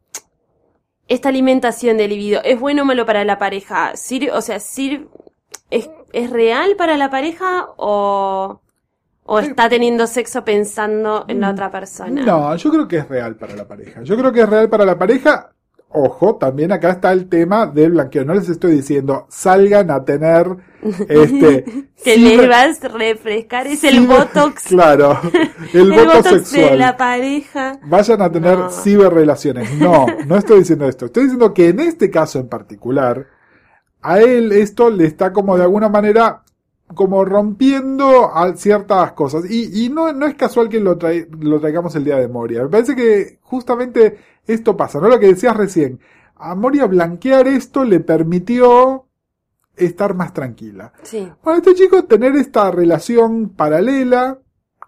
[1.14, 3.96] esta alimentación de libido, ¿es bueno o malo para la pareja?
[3.96, 5.08] ¿Sir- o sea, sir-
[5.72, 8.62] ¿es, ¿es real para la pareja o,
[9.26, 12.24] o está teniendo sexo pensando en la Mm, otra persona?
[12.26, 14.02] No, yo creo que es real para la pareja.
[14.04, 15.53] Yo creo que es real para la pareja.
[15.94, 18.26] Ojo, también acá está el tema del blanqueo.
[18.26, 20.48] No les estoy diciendo salgan a tener
[21.08, 21.64] este
[22.04, 25.18] Que ciber- le vas a refrescar, es el botox, Claro,
[25.74, 27.80] el, botox de la pareja.
[27.86, 28.70] Vayan a tener No.
[28.70, 29.74] ciberrelaciones.
[29.80, 31.06] No, no estoy diciendo esto.
[31.06, 33.28] Estoy diciendo que en este caso en particular,
[34.02, 36.42] a él esto le está como de alguna manera
[36.94, 39.46] como rompiendo a ciertas cosas.
[39.50, 40.98] Y, y no, no es casual que lo,
[41.40, 42.64] lo traigamos el día de Moria.
[42.64, 45.08] Me parece que justamente esto pasa, ¿no?
[45.10, 46.00] Lo que decías recién.
[46.36, 49.06] A Moria blanquear esto le permitió
[49.76, 50.94] estar más tranquila.
[51.04, 51.30] Sí.
[51.44, 54.40] Bueno, este chico tener esta relación paralela,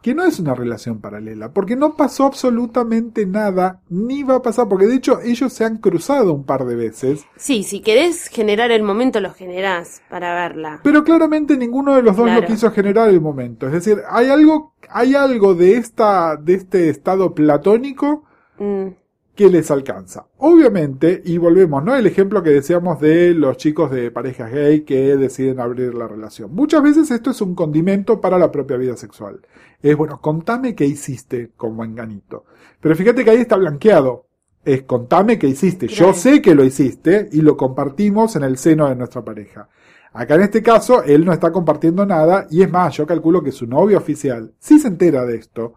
[0.01, 4.67] que no es una relación paralela, porque no pasó absolutamente nada, ni va a pasar,
[4.67, 8.69] porque de hecho ellos se han cruzado un par de veces, Sí, si querés generar
[8.71, 10.79] el momento, lo generás para verla.
[10.83, 12.41] pero claramente ninguno de los dos Claro.
[12.41, 13.65] lo quiso generar el momento.
[13.65, 18.25] Es decir, hay algo, hay algo de esta, de este estado platónico
[18.59, 18.87] Mm,
[19.35, 20.27] que les alcanza.
[20.37, 21.95] Obviamente, y volvemos, ¿no?
[21.95, 26.53] El ejemplo que decíamos de los chicos de parejas gay que deciden abrir la relación.
[26.53, 29.41] Muchas veces esto es un condimento para la propia vida sexual.
[29.81, 32.45] Es bueno, contame qué hiciste como enganito.
[32.79, 34.25] Pero fíjate que ahí está blanqueado.
[34.63, 35.87] Es contame qué hiciste.
[35.87, 39.69] Yo sé que lo hiciste y lo compartimos en el seno de nuestra pareja.
[40.13, 43.51] Acá en este caso, él no está compartiendo nada y es más, yo calculo que
[43.51, 45.73] su novio oficial, si se entera de esto,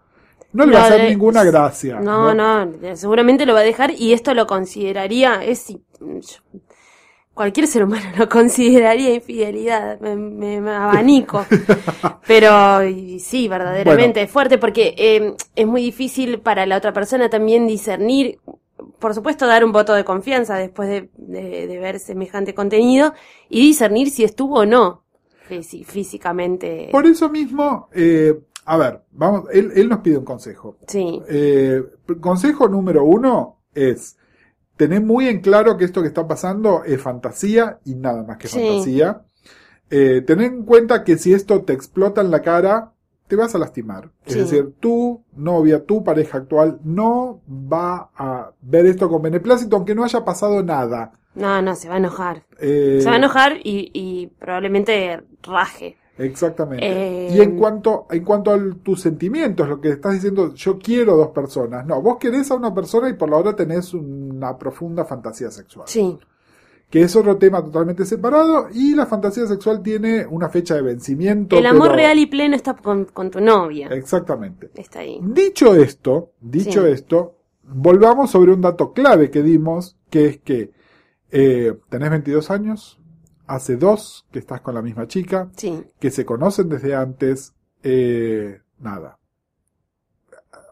[0.64, 2.01] no le va a hacer de- ninguna gracia.
[2.01, 5.75] No, no, seguramente lo va a dejar y esto lo consideraría, es
[7.35, 11.44] cualquier ser humano lo consideraría infidelidad, me, me- me abanico.
[12.27, 17.31] Pero y sí, verdaderamente es fuerte porque eh, es muy difícil para la otra persona
[17.31, 18.38] también discernir,
[18.99, 23.14] por supuesto dar un voto de confianza después de, de- de ver semejante contenido
[23.49, 25.05] y discernir si estuvo o no
[25.49, 26.88] físi- físicamente.
[26.90, 28.35] Por eso mismo, eh,
[28.68, 30.76] a ver, vamos, él, él nos pide un consejo.
[30.87, 31.83] Sí, Eh,
[32.20, 34.16] consejo número uno es
[34.76, 38.48] tener muy en claro que esto que está pasando es fantasía y nada más que
[38.48, 38.59] Sí.
[38.61, 39.22] fantasía.
[39.90, 42.92] Eh, tener en cuenta que si esto te explota en la cara,
[43.26, 44.11] te vas a lastimar.
[44.24, 44.38] Es Sí.
[44.40, 50.04] decir, tu novia, tu pareja actual no va a ver esto con beneplácito aunque no
[50.04, 51.12] haya pasado nada.
[51.35, 52.44] no, no, se va a enojar.
[52.59, 55.96] Eh, Se va a enojar y, y probablemente raje.
[56.18, 56.85] Exactamente.
[56.87, 61.16] Eh, y en cuanto, en cuanto a tus sentimientos, lo que estás diciendo, yo quiero
[61.16, 61.87] dos personas.
[61.87, 65.87] No, vos querés a una persona y por la otra tenés una profunda fantasía sexual.
[65.88, 66.18] Sí,
[66.90, 71.57] Que es otro tema totalmente separado y la fantasía sexual tiene una fecha de vencimiento.
[71.59, 73.88] el amor pero- real y pleno está con, con tu novia.
[73.88, 74.70] Exactamente.
[74.74, 75.20] Está ahí.
[75.22, 76.90] Dicho esto, dicho Sí.
[76.92, 80.72] esto, volvamos sobre un dato clave que dimos, que es que
[81.31, 82.97] eh, tenés 22 años,
[83.48, 88.61] hace dos que estás con la misma chica, Sí, que se conocen desde antes, eh,
[88.78, 89.18] nada.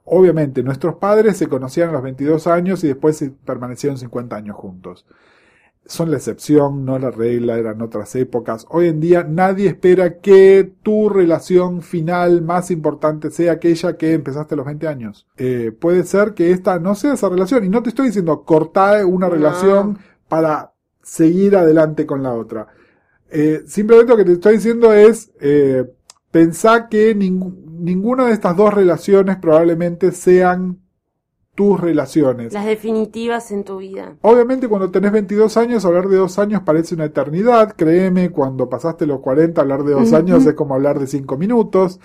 [0.04, 5.04] obviamente, nuestros padres se conocían a los 22 años y después permanecieron 50 años juntos.
[5.88, 8.66] Son la excepción, no la regla, eran otras épocas.
[8.70, 14.54] Hoy en día nadie espera que tu relación final más importante sea aquella que empezaste
[14.54, 15.26] a los 20 años.
[15.36, 17.64] Eh, puede ser que esta no sea esa relación.
[17.64, 19.34] Y no te estoy diciendo cortar una No.
[19.34, 20.72] relación para
[21.06, 22.66] seguir adelante con la otra.
[23.30, 25.84] Eh, simplemente lo que te estoy diciendo es, eh,
[26.30, 30.80] pensá que ninguna de estas dos relaciones probablemente sean
[31.54, 32.52] tus relaciones.
[32.52, 34.16] Las definitivas en tu vida.
[34.20, 37.74] Obviamente cuando tenés 22 años, hablar de dos años parece una eternidad.
[37.76, 42.00] Créeme, cuando pasaste los 40, hablar de dos años es como hablar de cinco minutos.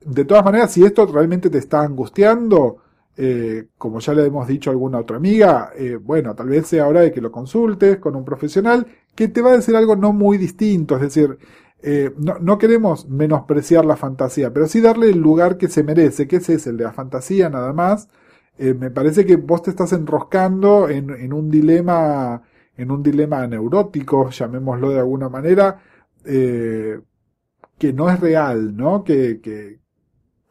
[0.00, 2.78] De todas maneras, si esto realmente te está angustiando,
[3.16, 6.88] eh, como ya le hemos dicho a alguna otra amiga, eh, bueno, tal vez sea
[6.88, 10.12] hora de que lo consultes con un profesional que te va a decir algo no
[10.12, 10.96] muy distinto.
[10.96, 11.38] Es decir,
[11.82, 16.26] eh, no, no queremos menospreciar la fantasía, pero sí darle el lugar que se merece,
[16.26, 18.08] que ese es el de la fantasía nada más.
[18.56, 22.40] Me parece que vos te estás enroscando en, en un dilema,
[22.76, 25.80] en un dilema neurótico, llamémoslo de alguna manera,
[26.24, 29.02] que no es real, ¿no?
[29.04, 29.80] Que, que,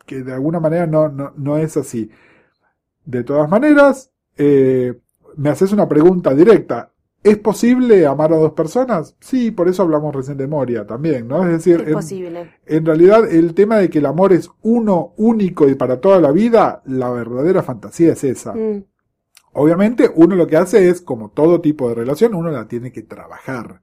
[0.06, 2.10] que de alguna manera no, no, no es así.
[3.06, 4.94] De todas maneras, eh,
[5.38, 6.90] me haces una pregunta directa.
[7.24, 9.16] ¿Es posible amar a dos personas?
[9.22, 11.44] Sí, por eso hablamos recién de Moria también, ¿no?
[11.46, 12.52] Es decir, Es en- posible.
[12.66, 16.32] en realidad, el tema de que el amor es uno, único y para toda la
[16.32, 18.54] vida, la verdadera fantasía es esa.
[18.54, 18.84] Mm.
[19.54, 23.04] Obviamente, uno lo que hace es, como todo tipo de relación, uno la tiene que
[23.04, 23.82] trabajar.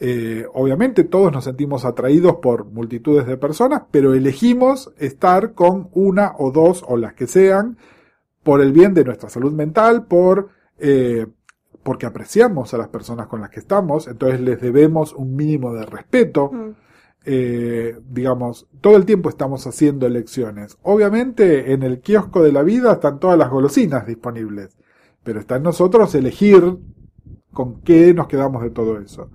[0.00, 6.34] Eh, obviamente, todos nos sentimos atraídos por multitudes de personas, pero elegimos estar con una
[6.38, 7.76] o dos o las que sean,
[8.42, 10.48] por el bien de nuestra salud mental, por,
[10.78, 11.26] eh,
[11.82, 15.84] porque apreciamos a las personas con las que estamos, entonces les debemos un mínimo de
[15.86, 16.70] respeto Mm.
[17.24, 20.78] eh, digamos, todo el tiempo estamos haciendo elecciones.
[20.82, 24.76] Obviamente en el kiosco de la vida están todas las golosinas disponibles,
[25.24, 26.78] pero está en nosotros elegir
[27.52, 29.30] con qué nos quedamos de todo eso.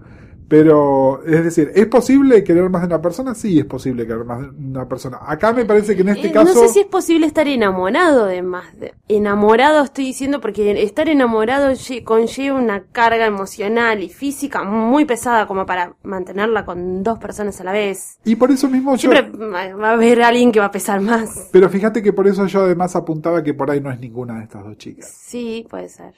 [0.56, 3.34] Pero, es decir, ¿es posible querer más de una persona?
[3.34, 5.18] Sí, es posible querer más de una persona.
[5.26, 6.54] Acá me parece que en este Eh, caso...
[6.54, 8.66] No sé si es posible estar enamorado de más.
[8.80, 15.06] de- enamorado estoy diciendo porque estar enamorado lle- conlleva una carga emocional y física muy
[15.06, 18.20] pesada como para mantenerla con dos personas a la vez.
[18.24, 19.12] Y por eso mismo yo...
[19.12, 19.32] Siempre
[19.76, 21.50] va a haber alguien que va a pesar más.
[21.52, 24.44] Pero fíjate que por eso yo además apuntaba que por ahí no es ninguna de
[24.44, 25.12] estas dos chicas.
[25.20, 26.14] Sí, puede ser.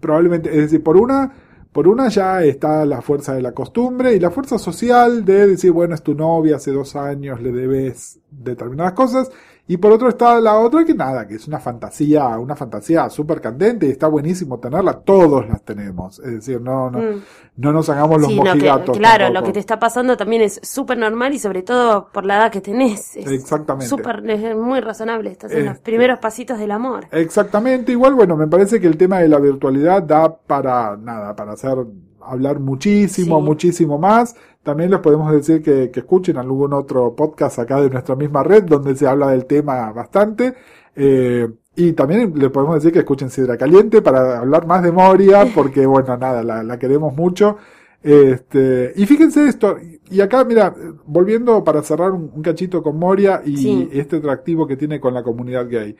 [0.00, 1.30] probablemente, es decir, por una,
[1.72, 5.70] por una ya está la fuerza de la costumbre y la fuerza social de decir,
[5.70, 9.30] bueno, es tu novia, hace dos años le debes determinadas cosas,
[9.72, 13.40] y por otro está la otra que nada, que es una fantasía, una fantasía súper
[13.40, 17.22] candente y está buenísimo tenerla, todos las tenemos, es decir, no, no, Mm.
[17.58, 18.98] no nos hagamos los Sí, no, que- mojigatos.
[18.98, 19.40] claro, tampoco.
[19.40, 22.50] lo que te está pasando también es súper normal y sobre todo por la edad
[22.50, 23.14] que tenés.
[23.16, 23.86] Es Exactamente.
[23.86, 25.30] Súper, es muy razonable.
[25.30, 25.84] Estás en los Este.
[25.84, 27.06] primeros pasitos del amor.
[27.12, 31.52] Exactamente, igual, bueno, me parece que el tema de la virtualidad da para nada, para
[31.52, 31.76] hacer
[32.22, 33.44] hablar muchísimo, Sí.
[33.44, 34.34] muchísimo más.
[34.62, 38.64] También les podemos decir que, que escuchen algún otro podcast acá de nuestra misma red
[38.64, 40.54] donde se habla del tema bastante.
[40.96, 45.46] Eh, y también les podemos decir que escuchen Sidra Caliente para hablar más de Moria,
[45.54, 47.56] porque bueno, nada, la, la queremos mucho.
[48.02, 49.76] Este, y fíjense esto,
[50.10, 50.74] y acá, mira,
[51.06, 53.88] volviendo para cerrar un, un cachito con Moria y Sí.
[53.92, 55.94] este atractivo que tiene con la comunidad gay.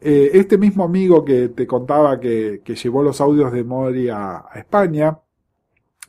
[0.00, 4.58] Eh, este mismo amigo que te contaba que, que llevó los audios de Moria a
[4.58, 5.16] España,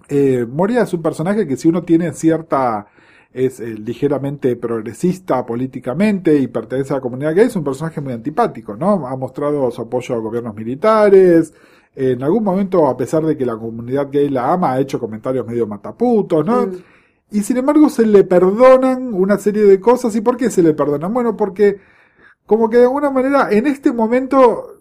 [0.10, 2.88] eh, Moria es un personaje que si uno tiene cierta,
[3.34, 8.14] es eh, ligeramente progresista políticamente y pertenece a la comunidad gay, es un personaje muy
[8.14, 9.08] antipático, ¿no?
[9.08, 11.54] Ha mostrado su apoyo a gobiernos militares,
[11.96, 15.48] en algún momento, a pesar de que la comunidad gay la ama, ha hecho comentarios
[15.48, 16.68] medio mataputos, ¿no?
[16.68, 16.72] Mm.
[17.32, 20.16] Y sin embargo se le perdonan una serie de cosas.
[20.16, 21.14] ¿Y por qué se le perdonan?
[21.14, 21.80] Bueno, porque
[22.46, 24.75] como que de alguna manera en este momento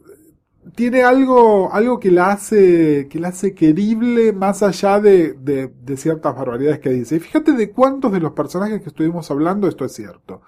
[0.74, 5.96] tiene algo, algo que la hace, que la hace querible más allá de, de, de
[5.96, 7.16] ciertas barbaridades que dice.
[7.16, 10.42] Y fíjate de cuántos de los personajes que estuvimos hablando esto es cierto.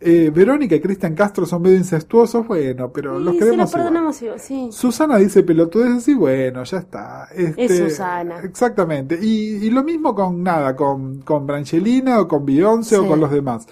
[0.00, 3.72] Eh, Verónica y Cristian Castro son medio incestuosos, bueno, pero los Sí, se queremos igual.
[3.72, 4.68] perdonamos, igual, sí.
[4.70, 7.28] Susana dice pelotudeces y bueno, ya está.
[7.34, 8.40] Este, Es Susana.
[8.44, 9.18] Exactamente.
[9.20, 13.30] Y, y lo mismo con nada, con, con Brangelina o con Beyoncé o con los
[13.32, 13.66] demás.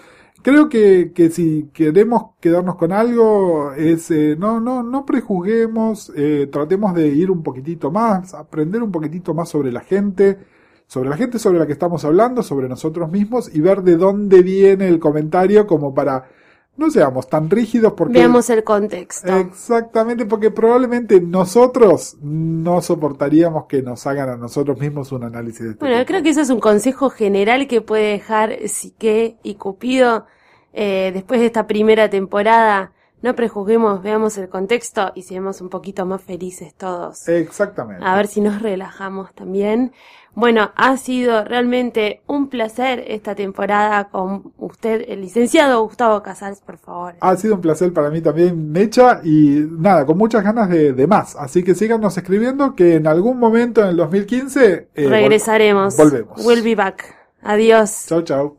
[0.47, 6.49] Creo que, que si queremos quedarnos con algo, es eh, no, no, no prejuzguemos, eh,
[6.53, 10.38] tratemos de ir un poquitito más, aprender un poquitito más sobre la gente,
[10.86, 14.42] sobre la gente sobre la que estamos hablando, sobre nosotros mismos y ver de dónde
[14.42, 16.28] viene el comentario como para
[16.76, 19.34] no seamos tan rígidos porque Veamos el contexto.
[19.34, 25.70] Exactamente, porque probablemente nosotros no soportaríamos que nos hagan a nosotros mismos un análisis de
[25.70, 26.07] este Bueno, tipo.
[26.07, 30.26] creo que ese es un consejo general que puede dejar Sique y Cupido
[30.77, 32.93] eh, después de esta primera temporada.
[33.22, 37.27] no prejuzguemos, veamos el contexto y seamos un poquito más felices todos.
[37.29, 38.05] Exactamente.
[38.05, 39.91] A ver si nos relajamos también.
[40.35, 46.77] Bueno, ha sido realmente un placer esta temporada con usted, el licenciado Gustavo Casals, por
[46.77, 47.14] favor.
[47.20, 51.07] Ha sido un placer para mí también, Mecha, y nada, con muchas ganas de, de
[51.07, 51.35] más.
[51.37, 55.97] Así que síganos escribiendo que en algún momento en el 2015 eh, vol- Regresaremos.
[55.97, 56.45] volvemos.
[56.45, 57.16] We'll be back.
[57.43, 58.05] Adiós.
[58.09, 58.59] Chau, chau.